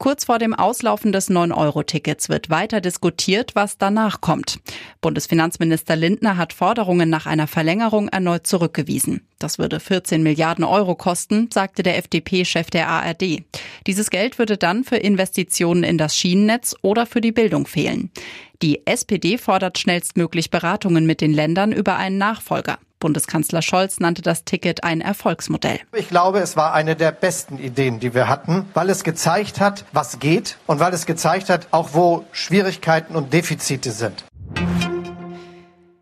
Kurz 0.00 0.24
vor 0.24 0.38
dem 0.38 0.54
Auslaufen 0.54 1.12
des 1.12 1.28
9-Euro-Tickets 1.30 2.30
wird 2.30 2.48
weiter 2.48 2.80
diskutiert, 2.80 3.54
was 3.54 3.76
danach 3.76 4.22
kommt. 4.22 4.58
Bundesfinanzminister 5.02 5.94
Lindner 5.94 6.38
hat 6.38 6.54
Forderungen 6.54 7.10
nach 7.10 7.26
einer 7.26 7.46
Verlängerung 7.46 8.08
erneut 8.08 8.46
zurückgewiesen. 8.46 9.20
Das 9.38 9.58
würde 9.58 9.78
14 9.78 10.22
Milliarden 10.22 10.64
Euro 10.64 10.94
kosten, 10.94 11.50
sagte 11.52 11.82
der 11.82 11.98
FDP-Chef 11.98 12.70
der 12.70 12.88
ARD. 12.88 13.42
Dieses 13.86 14.08
Geld 14.08 14.38
würde 14.38 14.56
dann 14.56 14.84
für 14.84 14.96
Investitionen 14.96 15.84
in 15.84 15.98
das 15.98 16.16
Schienennetz 16.16 16.74
oder 16.80 17.04
für 17.04 17.20
die 17.20 17.32
Bildung 17.32 17.66
fehlen. 17.66 18.10
Die 18.62 18.86
SPD 18.86 19.36
fordert 19.36 19.78
schnellstmöglich 19.78 20.48
Beratungen 20.48 21.04
mit 21.04 21.20
den 21.20 21.34
Ländern 21.34 21.72
über 21.72 21.96
einen 21.96 22.16
Nachfolger. 22.16 22.78
Bundeskanzler 23.00 23.62
Scholz 23.62 23.98
nannte 23.98 24.22
das 24.22 24.44
Ticket 24.44 24.84
ein 24.84 25.00
Erfolgsmodell. 25.00 25.80
Ich 25.96 26.08
glaube, 26.08 26.38
es 26.38 26.56
war 26.56 26.72
eine 26.72 26.94
der 26.94 27.10
besten 27.10 27.58
Ideen, 27.58 27.98
die 27.98 28.14
wir 28.14 28.28
hatten, 28.28 28.66
weil 28.74 28.90
es 28.90 29.02
gezeigt 29.02 29.58
hat, 29.58 29.84
was 29.92 30.20
geht 30.20 30.58
und 30.66 30.78
weil 30.78 30.94
es 30.94 31.06
gezeigt 31.06 31.50
hat, 31.50 31.66
auch 31.72 31.94
wo 31.94 32.24
Schwierigkeiten 32.30 33.16
und 33.16 33.32
Defizite 33.32 33.90
sind. 33.90 34.24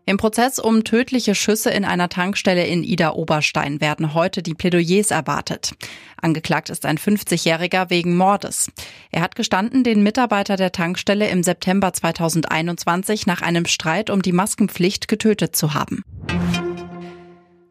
Im 0.09 0.17
Prozess 0.17 0.57
um 0.57 0.83
tödliche 0.83 1.35
Schüsse 1.35 1.69
in 1.69 1.85
einer 1.85 2.09
Tankstelle 2.09 2.65
in 2.65 2.83
Ida 2.83 3.11
Oberstein 3.11 3.79
werden 3.79 4.15
heute 4.15 4.41
die 4.41 4.55
Plädoyers 4.55 5.11
erwartet. 5.11 5.75
Angeklagt 6.19 6.71
ist 6.71 6.87
ein 6.87 6.97
50-Jähriger 6.97 7.91
wegen 7.91 8.17
Mordes. 8.17 8.71
Er 9.11 9.21
hat 9.21 9.35
gestanden, 9.35 9.83
den 9.83 10.01
Mitarbeiter 10.01 10.55
der 10.55 10.71
Tankstelle 10.71 11.29
im 11.29 11.43
September 11.43 11.93
2021 11.93 13.27
nach 13.27 13.43
einem 13.43 13.67
Streit 13.67 14.09
um 14.09 14.23
die 14.23 14.31
Maskenpflicht 14.31 15.07
getötet 15.07 15.55
zu 15.55 15.75
haben. 15.75 16.03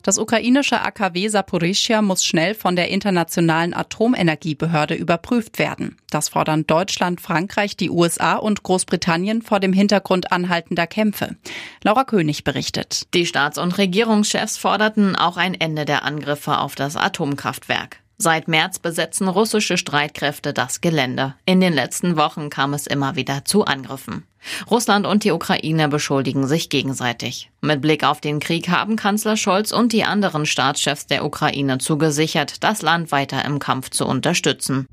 Das 0.08 0.16
ukrainische 0.16 0.80
AKW 0.80 1.28
Saporischia 1.28 2.00
muss 2.00 2.24
schnell 2.24 2.54
von 2.54 2.76
der 2.76 2.88
Internationalen 2.88 3.74
Atomenergiebehörde 3.74 4.94
überprüft 4.94 5.58
werden. 5.58 5.98
Das 6.08 6.30
fordern 6.30 6.66
Deutschland, 6.66 7.20
Frankreich, 7.20 7.76
die 7.76 7.90
USA 7.90 8.36
und 8.36 8.62
Großbritannien 8.62 9.42
vor 9.42 9.60
dem 9.60 9.74
Hintergrund 9.74 10.32
anhaltender 10.32 10.86
Kämpfe. 10.86 11.36
Laura 11.84 12.04
König 12.04 12.42
berichtet. 12.42 13.02
Die 13.12 13.26
Staats- 13.26 13.58
und 13.58 13.76
Regierungschefs 13.76 14.56
forderten 14.56 15.14
auch 15.14 15.36
ein 15.36 15.52
Ende 15.52 15.84
der 15.84 16.04
Angriffe 16.04 16.56
auf 16.56 16.74
das 16.74 16.96
Atomkraftwerk. 16.96 17.98
Seit 18.20 18.48
März 18.48 18.80
besetzen 18.80 19.28
russische 19.28 19.78
Streitkräfte 19.78 20.52
das 20.52 20.80
Gelände. 20.80 21.34
In 21.44 21.60
den 21.60 21.72
letzten 21.72 22.16
Wochen 22.16 22.50
kam 22.50 22.74
es 22.74 22.88
immer 22.88 23.14
wieder 23.14 23.44
zu 23.44 23.64
Angriffen. 23.64 24.24
Russland 24.68 25.06
und 25.06 25.22
die 25.22 25.30
Ukraine 25.30 25.88
beschuldigen 25.88 26.44
sich 26.48 26.68
gegenseitig. 26.68 27.52
Mit 27.60 27.80
Blick 27.80 28.02
auf 28.02 28.20
den 28.20 28.40
Krieg 28.40 28.70
haben 28.70 28.96
Kanzler 28.96 29.36
Scholz 29.36 29.70
und 29.70 29.92
die 29.92 30.02
anderen 30.02 30.46
Staatschefs 30.46 31.06
der 31.06 31.24
Ukraine 31.24 31.78
zugesichert, 31.78 32.64
das 32.64 32.82
Land 32.82 33.12
weiter 33.12 33.44
im 33.44 33.60
Kampf 33.60 33.90
zu 33.90 34.04
unterstützen. 34.04 34.86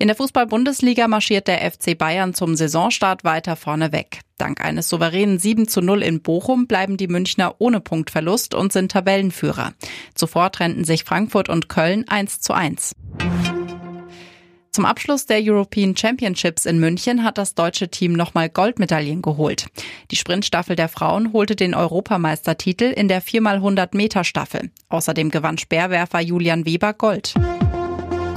In 0.00 0.08
der 0.08 0.16
Fußball-Bundesliga 0.16 1.08
marschiert 1.08 1.46
der 1.46 1.70
FC 1.70 1.96
Bayern 1.96 2.32
zum 2.32 2.56
Saisonstart 2.56 3.22
weiter 3.22 3.54
vorne 3.54 3.92
weg. 3.92 4.20
Dank 4.38 4.64
eines 4.64 4.88
souveränen 4.88 5.38
7 5.38 5.68
zu 5.68 5.82
0 5.82 6.02
in 6.02 6.22
Bochum 6.22 6.66
bleiben 6.66 6.96
die 6.96 7.06
Münchner 7.06 7.56
ohne 7.58 7.80
Punktverlust 7.80 8.54
und 8.54 8.72
sind 8.72 8.92
Tabellenführer. 8.92 9.74
Zuvor 10.14 10.52
trennten 10.52 10.84
sich 10.84 11.04
Frankfurt 11.04 11.50
und 11.50 11.68
Köln 11.68 12.08
1 12.08 12.40
zu 12.40 12.54
1. 12.54 12.96
Zum 14.72 14.86
Abschluss 14.86 15.26
der 15.26 15.40
European 15.42 15.94
Championships 15.94 16.64
in 16.64 16.80
München 16.80 17.22
hat 17.22 17.36
das 17.36 17.54
deutsche 17.54 17.90
Team 17.90 18.14
nochmal 18.14 18.48
Goldmedaillen 18.48 19.20
geholt. 19.20 19.66
Die 20.10 20.16
Sprintstaffel 20.16 20.76
der 20.76 20.88
Frauen 20.88 21.34
holte 21.34 21.56
den 21.56 21.74
Europameistertitel 21.74 22.84
in 22.84 23.08
der 23.08 23.22
4x100 23.22 23.94
Meter 23.94 24.24
Staffel. 24.24 24.70
Außerdem 24.88 25.30
gewann 25.30 25.58
Speerwerfer 25.58 26.20
Julian 26.20 26.64
Weber 26.64 26.94
Gold. 26.94 27.34